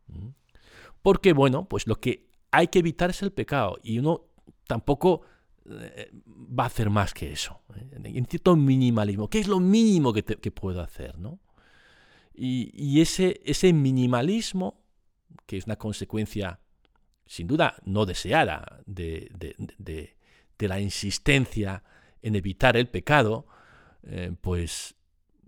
¿Mm? 0.07 0.29
Porque, 1.03 1.33
bueno, 1.33 1.67
pues 1.67 1.87
lo 1.87 1.97
que 1.97 2.29
hay 2.51 2.69
que 2.69 2.79
evitar 2.79 3.11
es 3.11 3.23
el 3.23 3.33
pecado, 3.33 3.79
y 3.83 3.99
uno 3.99 4.27
tampoco 4.67 5.23
eh, 5.69 6.11
va 6.59 6.65
a 6.65 6.67
hacer 6.67 6.91
más 6.91 7.15
que 7.15 7.33
eso. 7.33 7.61
¿eh? 7.75 8.01
En 8.05 8.27
cierto 8.27 8.57
minimalismo. 8.57 9.29
¿Qué 9.29 9.41
es 9.41 9.49
lo 9.49 9.61
mínimo 9.61 10.13
que, 10.13 10.23
puedo 10.51 10.81
hacer? 10.81 11.19
¿no? 11.19 11.39
Y, 12.35 13.01
ese, 13.01 13.41
ese 13.45 13.73
minimalismo 13.73 14.80
que 15.47 15.57
es 15.57 15.67
una 15.67 15.77
consecuencia, 15.77 16.61
sin 17.27 17.47
duda, 17.47 17.77
no 17.85 18.07
deseada 18.07 18.81
de, 18.87 19.31
la 20.59 20.81
insistencia 20.81 21.83
en 22.23 22.37
evitar 22.37 22.77
el 22.77 22.89
pecado, 22.89 23.47
eh, 24.03 24.33
pues, 24.41 24.95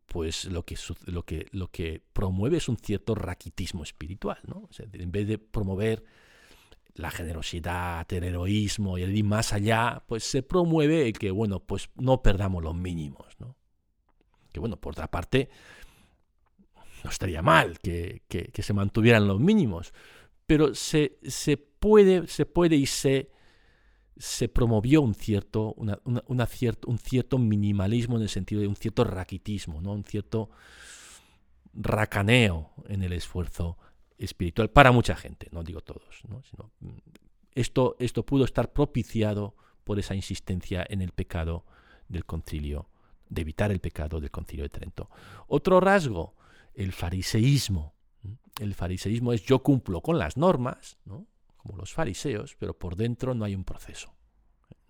pues 0.06 0.46
lo, 0.46 0.64
que, 0.64 0.76
lo, 1.06 1.24
que, 1.24 1.46
lo 1.52 1.68
que 1.68 2.02
promueve 2.12 2.56
es 2.58 2.68
un 2.68 2.76
cierto 2.76 3.14
raquitismo 3.14 3.82
espiritual. 3.82 4.38
¿no? 4.46 4.68
en 4.78 5.12
vez 5.12 5.28
de 5.28 5.38
promover 5.38 6.04
la 6.94 7.10
generosidad, 7.10 8.10
el 8.12 8.24
heroísmo 8.24 8.98
y 8.98 9.02
el 9.02 9.16
ir 9.16 9.24
más 9.24 9.52
allá, 9.52 10.02
pues 10.06 10.24
se 10.24 10.42
promueve 10.42 11.06
el 11.06 11.12
que, 11.14 11.30
bueno, 11.30 11.60
pues 11.60 11.90
no 11.94 12.22
perdamos 12.22 12.62
los 12.62 12.74
mínimos. 12.74 13.26
¿no? 13.38 13.56
Que 14.52 14.60
bueno, 14.60 14.76
por 14.76 14.92
otra 14.92 15.10
parte, 15.10 15.50
no 17.02 17.10
estaría 17.10 17.42
mal 17.42 17.78
que, 17.80 18.22
se 18.52 18.72
mantuvieran 18.72 19.26
los 19.26 19.40
mínimos, 19.40 19.92
pero 20.46 20.74
se, 20.74 21.18
se, 21.22 21.56
puede, 21.56 22.26
se 22.26 22.46
puede 22.46 22.76
y 22.76 22.86
se, 22.86 23.30
se 24.16 24.48
promovió 24.48 25.02
un 25.02 25.14
cierto, 25.14 25.74
cierto, 26.48 26.88
un 26.88 26.98
cierto 26.98 27.38
minimalismo 27.38 28.16
en 28.16 28.22
el 28.22 28.28
sentido 28.28 28.60
de 28.60 28.68
un 28.68 28.76
cierto 28.76 29.04
raquitismo, 29.04 29.80
¿no? 29.80 29.92
un 29.92 30.04
cierto 30.04 30.50
racaneo 31.74 32.70
en 32.88 33.02
el 33.02 33.12
esfuerzo 33.12 33.78
espiritual 34.18 34.70
para 34.70 34.92
mucha 34.92 35.16
gente, 35.16 35.48
no 35.52 35.62
digo 35.62 35.80
todos. 35.80 36.22
Mm, 36.80 36.88
esto, 37.54 37.96
esto 37.98 38.24
pudo 38.24 38.44
estar 38.44 38.72
propiciado 38.72 39.56
por 39.84 39.98
esa 39.98 40.14
insistencia 40.14 40.86
en 40.88 41.02
el 41.02 41.12
pecado 41.12 41.64
del 42.08 42.24
concilio, 42.24 42.88
de 43.28 43.42
evitar 43.42 43.72
el 43.72 43.80
pecado 43.80 44.20
del 44.20 44.30
concilio 44.30 44.64
de 44.64 44.68
Trento. 44.68 45.08
Otro 45.48 45.80
rasgo 45.80 46.34
el 46.74 46.92
fariseísmo. 46.92 47.94
El 48.60 48.74
fariseísmo 48.74 49.32
es 49.32 49.42
yo 49.44 49.62
cumplo 49.62 50.00
con 50.00 50.18
las 50.18 50.36
normas, 50.36 50.98
como 51.56 51.76
los 51.76 51.92
fariseos, 51.92 52.56
pero 52.58 52.78
por 52.78 52.96
dentro 52.96 53.34
no 53.34 53.44
hay 53.44 53.54
un 53.54 53.64
proceso. 53.64 54.14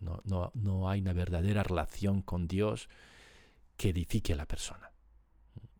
No, 0.00 0.20
no, 0.54 0.88
hay 0.88 1.00
una 1.00 1.12
verdadera 1.12 1.62
relación 1.62 2.22
con 2.22 2.48
Dios 2.48 2.88
que 3.76 3.90
edifique 3.90 4.32
a 4.32 4.36
la 4.36 4.46
persona. 4.46 4.90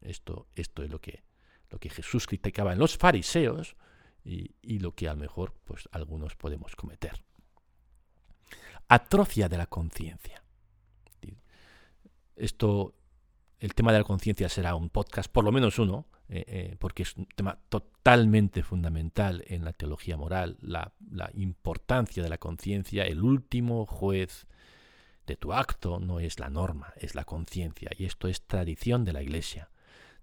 Esto, 0.01 0.49
esto 0.55 0.83
es 0.85 0.91
lo 0.91 1.01
que, 1.01 1.25
lo 1.71 1.79
que 1.79 1.91
Jesús 1.91 2.27
criticaba 2.27 2.73
en 2.73 2.79
los 2.79 2.97
fariseos 2.97 3.77
y, 4.25 4.55
y 4.63 4.79
lo 4.79 4.95
que 4.95 5.09
a 5.09 5.15
lo 5.15 5.21
mejor 5.21 5.55
pues, 5.65 5.89
algunos 5.91 6.37
podemos 6.37 6.77
cometer. 6.77 7.25
Atrofia 8.87 9.49
de 9.49 9.59
la 9.59 9.67
conciencia. 9.67 10.45
Esto 12.37 12.95
el 13.63 13.77
tema 13.77 13.93
de 13.93 13.99
la 13.99 14.05
conciencia 14.05 14.49
será 14.49 14.75
un 14.75 14.91
podcast, 14.91 15.31
por 15.31 15.45
lo 15.45 15.53
menos 15.53 15.79
uno, 15.79 16.09
eh, 16.29 16.45
eh, 16.49 16.77
porque 16.81 17.05
es 17.05 17.17
un 17.17 17.27
tema 17.27 17.61
totalmente 17.69 18.65
fundamental 18.65 19.45
en 19.47 19.65
la 19.65 19.73
teología 19.73 20.17
moral, 20.17 20.59
la, 20.61 20.93
importancia 21.35 22.25
de 22.25 22.29
la 22.29 22.39
conciencia, 22.39 23.05
el 23.05 23.23
último 23.23 23.87
juez 23.87 24.49
de 25.29 25.37
tu 25.37 25.53
acto 25.53 26.01
no 26.01 26.19
es 26.19 26.41
la 26.41 26.51
norma, 26.51 26.93
es 26.97 27.15
la 27.15 27.23
conciencia, 27.23 27.93
y 27.97 28.05
esto 28.05 28.27
es 28.27 28.43
tradición 28.49 29.05
de 29.05 29.13
la 29.13 29.23
Iglesia, 29.23 29.71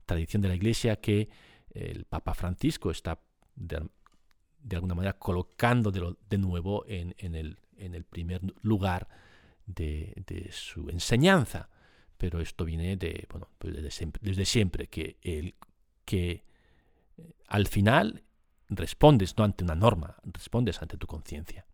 tradición 0.06 0.42
de 0.42 0.50
la 0.50 0.56
Iglesia 0.56 0.98
que 0.98 1.30
el 1.70 2.04
Papa 2.04 2.34
Francisco 2.34 2.92
está 2.92 3.22
de, 3.56 3.88
alguna 4.76 4.96
manera 4.96 5.14
colocando 5.18 5.92
de, 5.92 6.38
nuevo 6.38 6.84
en, 6.90 7.16
el, 7.36 8.04
primer 8.04 8.42
lugar 8.64 9.08
de 9.66 10.50
su 10.52 10.90
enseñanza 10.90 11.70
pero 12.20 12.42
esto 12.42 12.66
viene 12.66 12.98
de, 12.98 13.26
bueno, 13.32 13.48
pues 13.58 13.74
desde, 13.74 14.46
siempre, 14.46 14.88
que, 14.88 15.18
el, 15.22 15.56
que 16.04 16.44
eh, 17.18 17.34
al 17.48 17.66
final 17.68 18.24
respondes 18.68 19.38
no 19.38 19.46
ante 19.46 19.64
una 19.64 19.74
norma, 19.74 20.18
respondes 20.26 20.82
ante 20.82 20.98
tu 20.98 21.08
conciencia. 21.08 21.66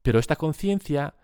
Pero 0.00 0.18
esta 0.18 0.34
conciencia 0.34 1.14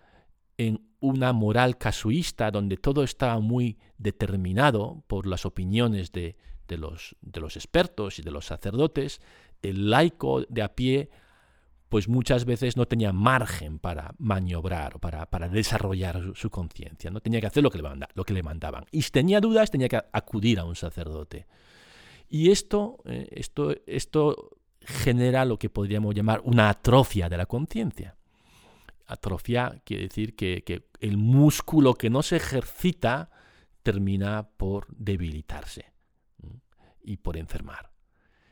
en 0.58 0.86
una 1.00 1.32
moral 1.32 1.78
casuista 1.78 2.50
donde 2.50 2.76
todo 2.76 3.04
está 3.04 3.38
muy 3.38 3.78
determinado 3.96 5.02
por 5.06 5.26
las 5.26 5.46
opiniones 5.46 6.12
de, 6.12 6.36
de, 6.68 6.76
los, 6.76 7.16
de 7.22 7.40
los 7.40 7.56
expertos 7.56 8.18
y 8.18 8.22
de 8.22 8.30
los 8.32 8.44
sacerdotes, 8.44 9.22
el 9.62 9.88
laico 9.88 10.42
de 10.42 10.60
a 10.60 10.74
pie 10.74 11.08
pues 11.94 12.08
muchas 12.08 12.44
veces 12.44 12.76
no 12.76 12.86
tenía 12.86 13.12
margen 13.12 13.78
para 13.78 14.16
maniobrar 14.18 14.96
o 14.96 14.98
para, 14.98 15.26
para 15.26 15.48
desarrollar 15.48 16.32
su, 16.34 16.50
conciencia, 16.50 17.08
no 17.08 17.20
tenía 17.20 17.40
que 17.40 17.46
hacer 17.46 17.62
lo 17.62 17.70
que, 17.70 17.78
le 17.78 17.88
lo 18.14 18.24
que 18.24 18.34
le 18.34 18.42
mandaban. 18.42 18.84
Y 18.90 19.02
si 19.02 19.12
tenía 19.12 19.40
dudas, 19.40 19.70
tenía 19.70 19.88
que 19.88 20.02
acudir 20.12 20.58
a 20.58 20.64
un 20.64 20.74
sacerdote. 20.74 21.46
Y 22.28 22.50
esto, 22.50 22.98
eh, 23.04 23.28
esto, 23.30 23.72
esto 23.86 24.58
genera 24.80 25.44
lo 25.44 25.56
que 25.56 25.70
podríamos 25.70 26.16
llamar 26.16 26.40
una 26.42 26.68
atrofia 26.68 27.28
de 27.28 27.36
la 27.36 27.46
conciencia. 27.46 28.16
Atrofia 29.06 29.80
quiere 29.84 30.08
decir 30.08 30.34
que, 30.34 30.64
que, 30.64 30.88
el 30.98 31.16
músculo 31.16 31.94
que 31.94 32.10
no 32.10 32.24
se 32.24 32.38
ejercita 32.38 33.30
termina 33.84 34.48
por 34.56 34.88
debilitarse 34.88 35.92
y 37.04 37.18
por 37.18 37.36
enfermar. 37.36 37.92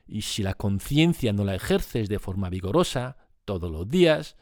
Y 0.07 0.22
si 0.22 0.44
la 0.44 0.55
conciencia 0.55 1.33
no 1.33 1.42
la 1.42 1.57
ejerces 1.57 2.09
de 2.09 2.20
forma 2.20 2.48
vigorosa, 2.48 3.16
todos 3.44 3.70
los 3.70 3.88
días, 3.88 4.37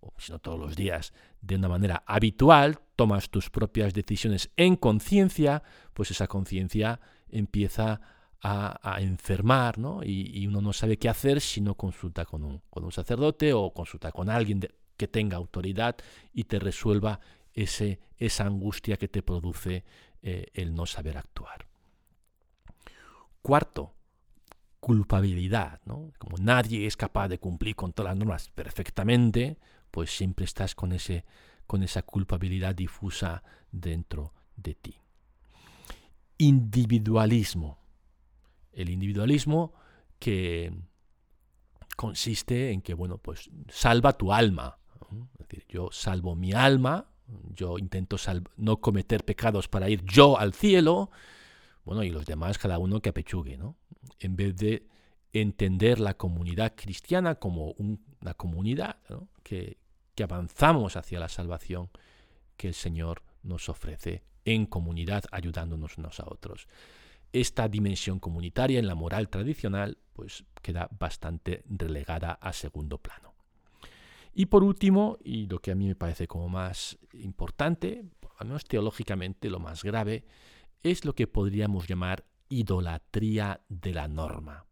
o 0.00 0.12
si 0.18 0.32
no 0.32 0.38
todos 0.38 0.58
los 0.58 0.76
días, 0.76 1.12
de 1.40 1.56
una 1.56 1.68
manera 1.68 2.02
habitual, 2.06 2.78
tomas 2.96 3.30
tus 3.30 3.50
propias 3.50 3.94
decisiones 3.94 4.50
en 4.56 4.76
conciencia, 4.76 5.62
pues 5.92 6.10
esa 6.10 6.26
conciencia 6.26 7.00
empieza 7.28 8.00
a, 8.46 8.98
enfermar, 9.00 9.78
¿no? 9.78 10.02
Y, 10.04 10.46
uno 10.46 10.60
no 10.60 10.74
sabe 10.74 10.98
qué 10.98 11.08
hacer 11.08 11.40
si 11.40 11.62
no 11.62 11.76
consulta 11.76 12.26
con 12.26 12.44
un, 12.44 12.60
con 12.68 12.84
un 12.84 12.92
sacerdote 12.92 13.54
o 13.54 13.72
consulta 13.72 14.12
con 14.12 14.28
alguien 14.28 14.60
que 14.98 15.08
tenga 15.08 15.38
autoridad 15.38 15.96
y 16.34 16.44
te 16.44 16.58
resuelva 16.58 17.20
ese, 17.54 18.00
esa 18.18 18.44
angustia 18.44 18.98
que 18.98 19.08
te 19.08 19.22
produce 19.22 19.84
eh, 20.22 20.46
el 20.54 20.74
no 20.74 20.84
saber 20.84 21.16
actuar. 21.16 21.66
Cuarto, 23.40 23.94
culpabilidad, 24.84 25.80
¿no? 25.86 26.12
Como 26.18 26.36
nadie 26.36 26.86
es 26.86 26.94
capaz 26.94 27.28
de 27.28 27.38
cumplir 27.38 27.74
con 27.74 27.94
todas 27.94 28.10
las 28.10 28.18
normas 28.18 28.50
perfectamente, 28.50 29.56
pues 29.90 30.14
siempre 30.14 30.44
estás 30.44 30.74
con, 30.74 30.92
ese, 30.92 31.24
con 31.66 31.82
esa 31.82 32.02
culpabilidad 32.02 32.74
difusa 32.74 33.42
dentro 33.72 34.34
de 34.56 34.74
ti. 34.74 34.94
Individualismo. 36.36 37.78
El 38.74 38.90
individualismo 38.90 39.72
que 40.18 40.70
consiste 41.96 42.70
en 42.70 42.82
que, 42.82 42.92
bueno, 42.92 43.16
pues 43.16 43.48
salva 43.70 44.12
tu 44.12 44.34
alma. 44.34 44.76
Es 45.38 45.48
decir, 45.48 45.64
yo 45.66 45.88
salvo 45.92 46.36
mi 46.36 46.52
alma, 46.52 47.06
Yo 47.54 47.78
intento 47.78 48.16
no 48.58 48.82
cometer 48.82 49.24
pecados 49.24 49.66
para 49.66 49.88
ir 49.88 50.04
yo 50.04 50.38
al 50.38 50.52
cielo, 50.52 51.10
bueno, 51.84 52.02
y 52.02 52.10
los 52.10 52.26
demás 52.26 52.58
cada 52.58 52.78
uno 52.78 53.00
que 53.00 53.10
apechugue, 53.10 53.56
¿no? 53.56 53.76
En 54.18 54.36
vez 54.36 54.56
de 54.56 54.86
entender 55.32 56.00
la 56.00 56.14
comunidad 56.14 56.74
cristiana 56.76 57.36
como 57.36 57.74
una 57.78 58.34
comunidad 58.34 58.96
que, 59.42 59.78
que 60.14 60.22
avanzamos 60.22 60.96
hacia 60.96 61.18
la 61.18 61.28
salvación 61.28 61.90
que 62.56 62.68
el 62.68 62.74
Señor 62.74 63.22
nos 63.42 63.68
ofrece 63.68 64.22
en 64.44 64.66
comunidad 64.66 65.24
ayudándonos 65.32 65.98
unos 65.98 66.20
a 66.20 66.24
otros. 66.26 66.68
Esta 67.32 67.68
dimensión 67.68 68.20
comunitaria 68.20 68.78
en 68.78 68.86
la 68.86 68.94
moral 68.94 69.28
tradicional 69.28 69.98
pues 70.12 70.44
queda 70.62 70.88
bastante 70.98 71.64
relegada 71.68 72.32
a 72.32 72.52
segundo 72.52 72.98
plano. 72.98 73.34
Y 74.32 74.46
por 74.46 74.64
último, 74.64 75.18
y 75.22 75.46
lo 75.46 75.60
que 75.60 75.70
a 75.70 75.74
mí 75.74 75.86
me 75.86 75.94
parece 75.94 76.26
como 76.26 76.48
más 76.48 76.98
importante, 77.12 78.04
al 78.38 78.46
menos 78.48 78.64
teológicamente 78.64 79.48
lo 79.48 79.60
más 79.60 79.84
grave, 79.84 80.24
es 80.84 81.04
lo 81.04 81.14
que 81.14 81.26
podríamos 81.26 81.88
llamar 81.88 82.24
idolatría 82.48 83.62
de 83.68 83.92
la 83.92 84.06
norma. 84.06 84.66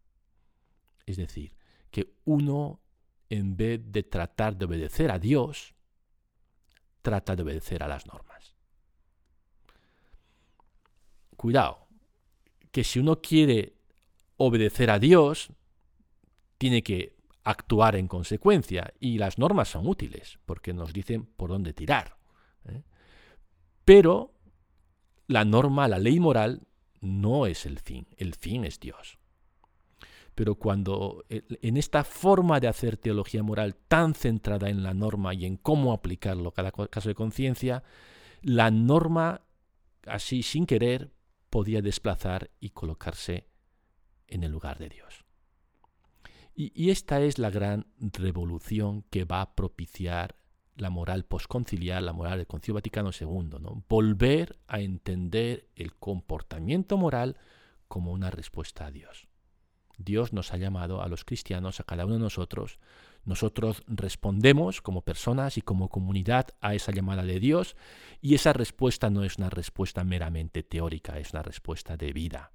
Es 1.07 1.17
decir, 1.17 1.57
que 1.91 2.15
uno, 2.25 2.81
en 3.29 3.57
vez 3.57 3.81
de 3.91 4.05
tratar 4.05 4.57
de 4.57 4.67
obedecer 4.67 5.11
a 5.11 5.19
Dios, 5.19 5.75
trata 7.01 7.35
de 7.35 7.43
obedecer 7.43 7.83
a 7.83 7.89
las 7.89 8.07
normas. 8.07 8.55
Cuidado, 11.37 11.89
que 12.71 12.85
si 12.85 13.01
uno 13.01 13.21
quiere 13.21 13.75
obedecer 14.37 14.91
a 14.91 14.99
Dios, 14.99 15.51
tiene 16.59 16.83
que 16.83 17.17
actuar 17.45 17.97
en 17.97 18.07
consecuencia 18.07 18.95
y 19.01 19.19
las 19.19 19.39
normas 19.39 19.69
son 19.69 19.89
útiles 19.89 20.39
porque 20.45 20.73
nos 20.73 20.93
dicen 20.93 21.25
por 21.25 21.51
dónde 21.51 21.73
tirar. 21.73 22.17
¿eh? 22.67 22.83
Pero 23.85 24.32
la 25.27 25.45
norma, 25.45 25.89
la 25.89 25.99
ley 25.99 26.21
moral, 26.21 26.67
no 27.01 27.47
es 27.47 27.67
el 27.67 27.79
fin, 27.79 28.07
el 28.17 28.35
fin 28.35 28.65
es 28.65 28.81
Dios. 28.81 29.19
Pero 30.35 30.55
cuando 30.55 31.25
en 31.29 31.77
esta 31.77 32.05
forma 32.05 32.59
de 32.59 32.69
hacer 32.69 32.97
teología 32.97 33.43
moral 33.43 33.77
tan 33.77 34.15
centrada 34.15 34.71
en 34.71 34.83
la 34.83 34.95
norma 34.95 35.35
y 35.35 35.45
en 35.45 35.57
cómo 35.57 35.93
aplicarlo 35.93 36.53
cada 36.53 36.73
caso 36.73 37.09
de 37.09 37.15
conciencia, 37.15 37.83
la 38.41 38.71
norma, 38.71 39.43
así 40.07 40.43
sin 40.43 40.65
querer, 40.65 41.13
podía 41.51 41.83
desplazar 41.83 42.51
y 42.61 42.71
colocarse 42.71 43.47
en 44.27 44.43
el 44.43 44.51
lugar 44.51 44.79
de 44.79 44.89
Dios. 44.89 45.25
Y, 46.55 46.91
esta 46.91 47.21
es 47.21 47.39
la 47.39 47.51
gran 47.51 47.87
revolución 47.99 49.03
que 49.11 49.25
va 49.25 49.41
a 49.41 49.55
propiciar 49.55 50.37
la 50.77 50.91
moral 50.91 51.25
posconciliar, 51.25 52.03
la 52.03 52.13
moral 52.13 52.39
del 52.39 52.47
Concilio 52.47 52.75
Vaticano 52.75 53.11
II, 53.19 53.59
¿no? 53.61 53.85
volver 53.89 54.59
a 54.67 54.81
entender 54.81 55.69
el 55.77 55.95
comportamiento 55.95 56.97
moral 56.97 57.37
como 57.89 58.13
una 58.13 58.31
respuesta 58.31 58.87
a 58.87 58.91
Dios. 58.91 59.29
Dios 59.99 60.33
nos 60.33 60.53
ha 60.53 60.57
llamado 60.57 61.03
a 61.03 61.09
los 61.09 61.25
cristianos, 61.25 61.81
a 61.81 61.85
cada 61.85 62.07
uno 62.07 62.15
de 62.15 62.21
nosotros. 62.21 62.79
Nosotros 63.25 63.85
respondemos 63.87 64.81
como 64.81 65.03
personas 65.03 65.59
y 65.59 65.63
como 65.63 65.89
comunidad 65.89 66.49
a 66.61 66.75
esa 66.75 66.93
llamada 66.93 67.23
de 67.23 67.39
Dios 67.39 67.77
y 68.21 68.35
esa 68.35 68.53
respuesta 68.53 69.11
no 69.11 69.23
es 69.25 69.39
una 69.39 69.51
respuesta 69.51 70.03
meramente 70.03 70.63
teórica, 70.63 71.19
es 71.19 71.33
una 71.33 71.43
respuesta 71.43 71.97
de 71.97 72.13
vida. 72.13 72.53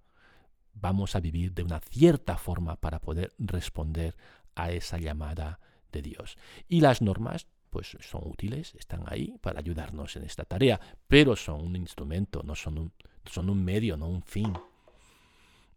Vamos 0.73 1.15
a 1.15 1.19
vivir 1.19 1.53
de 1.53 1.63
una 1.63 1.80
cierta 1.80 2.38
forma 2.38 2.75
para 2.75 2.99
poder 2.99 3.34
responder 3.38 4.15
a 4.56 4.71
esa 4.71 4.97
llamada 4.97 5.60
de 5.91 6.01
Dios. 6.01 6.38
Y 6.67 6.82
las 6.82 7.01
normas 7.01 7.47
pues 7.69 7.97
son 7.99 8.21
útiles, 8.25 8.75
están 8.75 9.03
ahí 9.08 9.38
para 9.41 9.60
ayudarnos 9.60 10.15
en 10.15 10.23
esta 10.23 10.45
tarea, 10.45 10.80
pero 11.08 11.36
son 11.36 11.62
un 11.62 11.75
instrumento, 11.75 12.41
no 12.43 12.56
son 12.56 12.77
un, 12.77 12.93
son 13.25 13.49
un 13.49 13.63
medio, 13.63 13.97
no 13.97 14.08
un 14.08 14.23
fin 14.23 14.53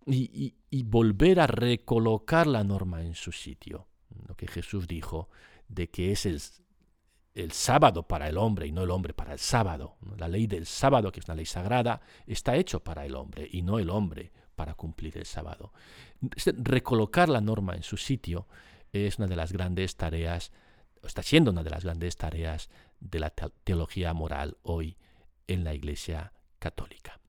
y, 0.06 0.82
volver 0.84 1.40
a 1.40 1.46
recolocar 1.46 2.46
la 2.46 2.64
norma 2.64 3.02
en 3.02 3.14
su 3.14 3.32
sitio. 3.32 3.86
Lo 4.26 4.34
que 4.34 4.46
Jesús 4.46 4.86
dijo 4.86 5.28
de 5.68 5.88
que 5.88 6.12
es 6.12 6.26
el, 6.26 6.40
el 7.34 7.52
sábado 7.52 8.06
para 8.06 8.28
el 8.28 8.38
hombre 8.38 8.66
y 8.66 8.72
no 8.72 8.82
el 8.82 8.90
hombre 8.90 9.14
para 9.14 9.32
el 9.32 9.38
sábado. 9.38 9.96
La 10.16 10.28
ley 10.28 10.46
del 10.46 10.66
sábado, 10.66 11.12
que 11.12 11.20
es 11.20 11.26
una 11.26 11.36
ley 11.36 11.46
sagrada, 11.46 12.00
está 12.26 12.56
hecho 12.56 12.80
para 12.82 13.04
el 13.04 13.14
hombre 13.14 13.48
y 13.50 13.62
no 13.62 13.78
el 13.78 13.90
hombre 13.90 14.32
para 14.56 14.74
cumplir 14.74 15.16
el 15.16 15.26
sábado. 15.26 15.72
Recolocar 16.56 17.28
la 17.28 17.40
norma 17.40 17.74
en 17.74 17.82
su 17.82 17.96
sitio 17.96 18.46
es 18.92 19.18
una 19.18 19.28
de 19.28 19.36
las 19.36 19.52
grandes 19.52 19.96
tareas, 19.96 20.50
está 21.06 21.22
siendo 21.22 21.50
una 21.50 21.62
de 21.62 21.70
las 21.70 21.84
grandes 21.84 22.16
tareas 22.16 22.68
de 23.00 23.20
la 23.20 23.30
teología 23.30 24.12
moral 24.12 24.58
hoy 24.62 24.96
en 25.46 25.64
la 25.64 25.74
Iglesia 25.74 26.32
Católica. 26.58 27.20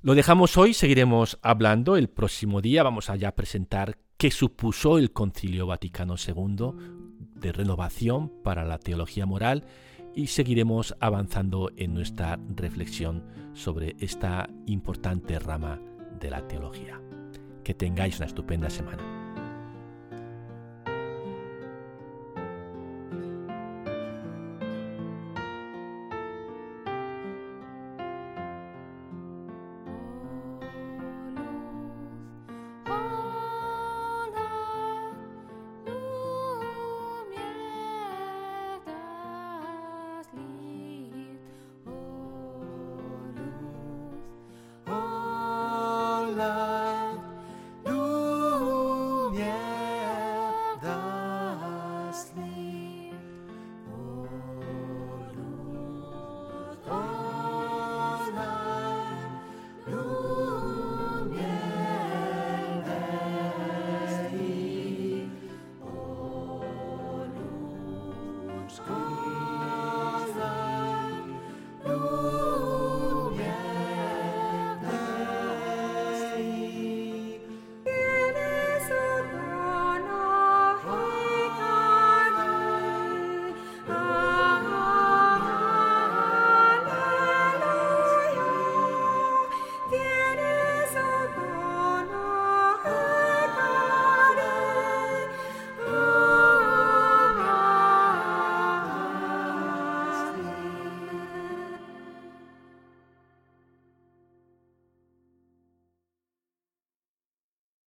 Lo 0.00 0.14
dejamos 0.14 0.56
hoy, 0.56 0.74
seguiremos 0.74 1.38
hablando. 1.42 1.96
El 1.96 2.08
próximo 2.08 2.60
día 2.60 2.82
vamos 2.82 3.08
a 3.08 3.16
ya 3.16 3.36
presentar 3.36 3.98
qué 4.16 4.30
supuso 4.30 4.98
el 4.98 5.12
Concilio 5.12 5.66
Vaticano 5.66 6.16
II 6.16 6.72
de 7.36 7.52
renovación 7.52 8.32
para 8.42 8.64
la 8.64 8.78
teología 8.78 9.26
moral 9.26 9.64
y 10.14 10.26
seguiremos 10.26 10.96
avanzando 11.00 11.70
en 11.76 11.94
nuestra 11.94 12.38
reflexión 12.54 13.24
sobre 13.54 13.96
esta 14.00 14.48
importante 14.66 15.38
rama 15.38 15.80
de 16.18 16.30
la 16.30 16.46
teología. 16.48 17.00
Que 17.64 17.74
tengáis 17.74 18.16
una 18.16 18.26
estupenda 18.26 18.70
semana. 18.70 19.21